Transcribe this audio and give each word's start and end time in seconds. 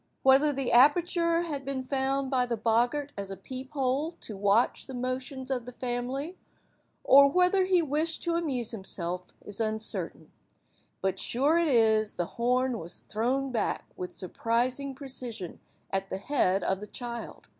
Whether 0.23 0.51
the 0.51 0.71
aperture 0.71 1.43
had 1.43 1.63
been 1.63 1.83
found 1.83 2.31
by 2.31 2.47
the 2.47 2.57
boggart 2.57 3.11
as 3.15 3.29
a 3.29 3.37
peep–hole 3.37 4.13
to 4.21 4.35
watch 4.35 4.87
the 4.87 4.95
motions 4.95 5.51
of 5.51 5.67
the 5.67 5.73
family, 5.73 6.39
or 7.03 7.27
whether 7.29 7.65
he 7.65 7.83
wished 7.83 8.23
to 8.23 8.33
amuse 8.33 8.71
himself, 8.71 9.25
is 9.45 9.61
uncertain, 9.61 10.31
but 11.03 11.19
sure 11.19 11.59
it 11.59 11.67
is 11.67 12.15
the 12.15 12.25
horn 12.41 12.79
was 12.79 13.01
thrown 13.01 13.51
back 13.51 13.85
with 13.95 14.15
surprising 14.15 14.95
precision 14.95 15.59
at 15.91 16.09
the 16.09 16.17
head 16.17 16.63
of 16.63 16.79
the 16.79 16.87
child. 16.87 17.47